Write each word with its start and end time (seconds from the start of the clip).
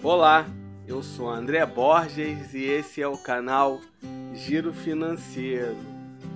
Olá, 0.00 0.46
eu 0.86 1.02
sou 1.02 1.28
André 1.28 1.66
Borges 1.66 2.54
e 2.54 2.62
esse 2.62 3.02
é 3.02 3.08
o 3.08 3.18
canal 3.18 3.80
Giro 4.32 4.72
Financeiro. 4.72 5.76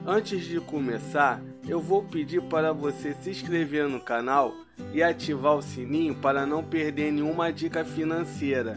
Antes 0.05 0.45
de 0.45 0.61
começar, 0.61 1.41
eu 1.69 1.81
vou 1.81 2.03
pedir 2.03 2.43
para 2.43 2.73
você 2.73 3.15
se 3.15 3.31
inscrever 3.31 3.89
no 3.89 4.01
canal 4.01 4.53
e 4.93 5.01
ativar 5.01 5.55
o 5.55 5.63
sininho 5.63 6.17
para 6.17 6.45
não 6.45 6.65
perder 6.65 7.13
nenhuma 7.13 7.53
dica 7.53 7.85
financeira. 7.85 8.77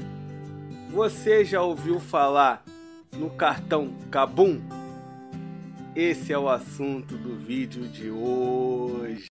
Você 0.92 1.44
já 1.44 1.64
ouviu 1.64 2.00
falar 2.00 2.64
no 3.12 3.32
cartão 3.32 3.92
Kabum? 4.12 4.62
Esse 5.96 6.32
é 6.32 6.38
o 6.38 6.48
assunto 6.48 7.18
do 7.18 7.36
vídeo 7.36 7.88
de 7.88 8.12
hoje. 8.12 9.30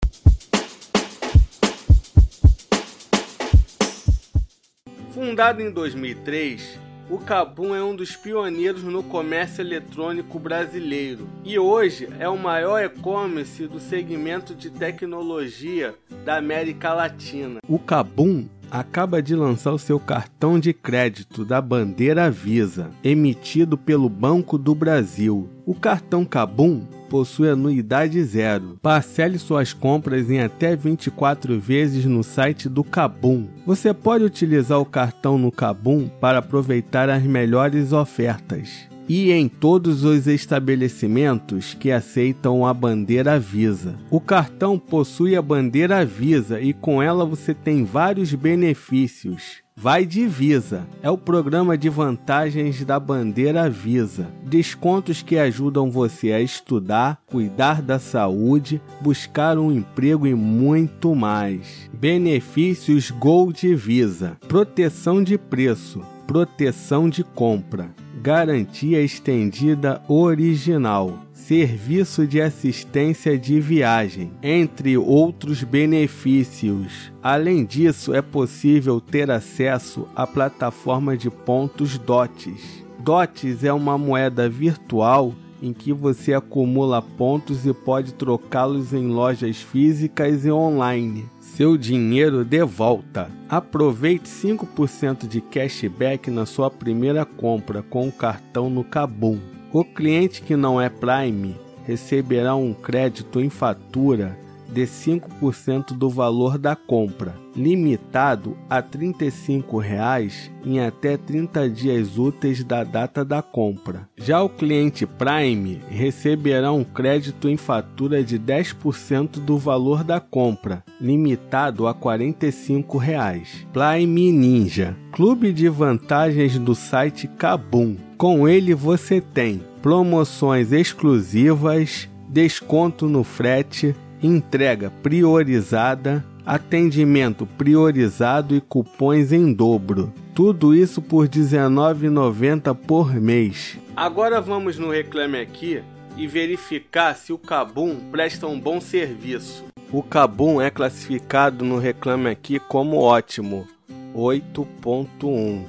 Fundado 5.34 5.60
em 5.60 5.68
2003, 5.68 6.78
o 7.10 7.18
Kabum 7.18 7.74
é 7.74 7.82
um 7.82 7.96
dos 7.96 8.14
pioneiros 8.14 8.84
no 8.84 9.02
comércio 9.02 9.62
eletrônico 9.62 10.38
brasileiro 10.38 11.26
e 11.44 11.58
hoje 11.58 12.08
é 12.20 12.28
o 12.28 12.38
maior 12.38 12.84
e-commerce 12.84 13.66
do 13.66 13.80
segmento 13.80 14.54
de 14.54 14.70
tecnologia 14.70 15.92
da 16.24 16.36
América 16.36 16.94
Latina. 16.94 17.58
O 17.68 17.80
Kabum 17.80 18.46
acaba 18.70 19.20
de 19.20 19.34
lançar 19.34 19.72
o 19.72 19.78
seu 19.78 19.98
cartão 19.98 20.56
de 20.56 20.72
crédito 20.72 21.44
da 21.44 21.60
bandeira 21.60 22.30
Visa, 22.30 22.92
emitido 23.02 23.76
pelo 23.76 24.08
Banco 24.08 24.56
do 24.56 24.72
Brasil. 24.72 25.50
O 25.66 25.74
cartão 25.74 26.24
Kabum 26.24 26.86
possui 27.08 27.50
anuidade 27.50 28.22
zero. 28.24 28.78
Parcele 28.82 29.38
suas 29.38 29.72
compras 29.72 30.30
em 30.30 30.40
até 30.40 30.74
24 30.74 31.58
vezes 31.60 32.04
no 32.04 32.22
site 32.22 32.68
do 32.68 32.82
Kabum. 32.82 33.46
Você 33.66 33.92
pode 33.92 34.24
utilizar 34.24 34.80
o 34.80 34.86
cartão 34.86 35.38
no 35.38 35.52
Kabum 35.52 36.08
para 36.20 36.38
aproveitar 36.38 37.08
as 37.08 37.22
melhores 37.22 37.92
ofertas 37.92 38.93
e 39.08 39.30
em 39.30 39.48
todos 39.48 40.04
os 40.04 40.26
estabelecimentos 40.26 41.74
que 41.74 41.90
aceitam 41.90 42.66
a 42.66 42.72
bandeira 42.72 43.38
Visa. 43.38 43.98
O 44.10 44.20
cartão 44.20 44.78
possui 44.78 45.36
a 45.36 45.42
bandeira 45.42 46.04
Visa 46.04 46.60
e 46.60 46.72
com 46.72 47.02
ela 47.02 47.24
você 47.24 47.52
tem 47.54 47.84
vários 47.84 48.32
benefícios. 48.34 49.64
Vai 49.76 50.06
de 50.06 50.24
Visa 50.28 50.86
é 51.02 51.10
o 51.10 51.18
programa 51.18 51.76
de 51.76 51.88
vantagens 51.88 52.84
da 52.84 53.00
bandeira 53.00 53.68
Visa. 53.68 54.28
Descontos 54.44 55.20
que 55.20 55.36
ajudam 55.36 55.90
você 55.90 56.30
a 56.30 56.40
estudar, 56.40 57.18
cuidar 57.26 57.82
da 57.82 57.98
saúde, 57.98 58.80
buscar 59.00 59.58
um 59.58 59.72
emprego 59.72 60.28
e 60.28 60.34
muito 60.34 61.12
mais. 61.12 61.90
Benefícios 61.92 63.10
Gold 63.10 63.74
Visa: 63.74 64.36
proteção 64.46 65.24
de 65.24 65.36
preço, 65.36 66.00
proteção 66.24 67.08
de 67.08 67.24
compra 67.24 67.90
Garantia 68.24 69.02
Estendida 69.02 70.02
Original, 70.08 71.18
Serviço 71.34 72.26
de 72.26 72.40
Assistência 72.40 73.38
de 73.38 73.60
Viagem, 73.60 74.32
entre 74.42 74.96
outros 74.96 75.62
benefícios. 75.62 77.12
Além 77.22 77.66
disso, 77.66 78.14
é 78.14 78.22
possível 78.22 78.98
ter 78.98 79.30
acesso 79.30 80.08
à 80.16 80.26
plataforma 80.26 81.18
de 81.18 81.28
pontos 81.28 81.98
DOTS. 81.98 82.86
DOTS 83.00 83.62
é 83.62 83.74
uma 83.74 83.98
moeda 83.98 84.48
virtual 84.48 85.34
em 85.62 85.74
que 85.74 85.92
você 85.92 86.32
acumula 86.32 87.02
pontos 87.02 87.66
e 87.66 87.74
pode 87.74 88.14
trocá-los 88.14 88.94
em 88.94 89.08
lojas 89.08 89.58
físicas 89.58 90.46
e 90.46 90.50
online 90.50 91.28
seu 91.56 91.76
dinheiro 91.76 92.44
de 92.44 92.64
volta. 92.64 93.30
Aproveite 93.48 94.28
5% 94.28 95.28
de 95.28 95.40
cashback 95.40 96.28
na 96.28 96.44
sua 96.44 96.68
primeira 96.68 97.24
compra 97.24 97.80
com 97.80 98.08
o 98.08 98.12
cartão 98.12 98.68
no 98.68 98.82
Kabum. 98.82 99.38
O 99.72 99.84
cliente 99.84 100.42
que 100.42 100.56
não 100.56 100.80
é 100.80 100.88
Prime 100.88 101.54
receberá 101.84 102.56
um 102.56 102.74
crédito 102.74 103.40
em 103.40 103.48
fatura 103.48 104.36
de 104.72 104.82
5% 104.82 105.92
do 105.92 106.08
valor 106.08 106.58
da 106.58 106.74
compra, 106.74 107.34
limitado 107.56 108.56
a 108.68 108.82
35 108.82 109.78
reais 109.78 110.50
em 110.64 110.80
até 110.80 111.16
30 111.16 111.68
dias 111.68 112.18
úteis 112.18 112.64
da 112.64 112.84
data 112.84 113.24
da 113.24 113.42
compra. 113.42 114.08
Já 114.16 114.42
o 114.42 114.48
cliente 114.48 115.06
Prime 115.06 115.80
receberá 115.88 116.72
um 116.72 116.84
crédito 116.84 117.48
em 117.48 117.56
fatura 117.56 118.22
de 118.22 118.38
10% 118.38 119.40
do 119.40 119.58
valor 119.58 120.02
da 120.02 120.20
compra, 120.20 120.82
limitado 121.00 121.86
a 121.86 121.94
45 121.94 122.98
reais. 122.98 123.66
Prime 123.72 124.32
Ninja, 124.32 124.96
clube 125.12 125.52
de 125.52 125.68
vantagens 125.68 126.58
do 126.58 126.74
site 126.74 127.28
Kabum. 127.28 127.96
Com 128.16 128.48
ele 128.48 128.74
você 128.74 129.20
tem 129.20 129.62
promoções 129.82 130.72
exclusivas, 130.72 132.08
desconto 132.26 133.06
no 133.06 133.22
frete, 133.22 133.94
entrega 134.26 134.90
priorizada, 135.02 136.24
atendimento 136.46 137.46
priorizado 137.46 138.56
e 138.56 138.60
cupons 138.60 139.32
em 139.32 139.52
dobro. 139.52 140.12
Tudo 140.34 140.74
isso 140.74 141.02
por 141.02 141.24
R$19,90 141.24 142.74
por 142.74 143.14
mês. 143.14 143.78
Agora 143.94 144.40
vamos 144.40 144.78
no 144.78 144.90
Reclame 144.90 145.38
Aqui 145.38 145.82
e 146.16 146.26
verificar 146.26 147.14
se 147.14 147.32
o 147.32 147.38
Cabum 147.38 147.96
presta 148.10 148.46
um 148.46 148.58
bom 148.58 148.80
serviço. 148.80 149.64
O 149.92 150.02
Cabum 150.02 150.60
é 150.60 150.70
classificado 150.70 151.62
no 151.62 151.78
Reclame 151.78 152.30
Aqui 152.30 152.58
como 152.58 152.96
ótimo, 152.96 153.68
8.1. 154.14 155.66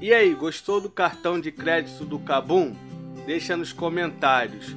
E 0.00 0.12
aí, 0.12 0.34
gostou 0.34 0.80
do 0.80 0.90
cartão 0.90 1.40
de 1.40 1.50
crédito 1.50 2.04
do 2.04 2.18
Cabum? 2.18 2.74
Deixa 3.24 3.56
nos 3.56 3.72
comentários. 3.72 4.76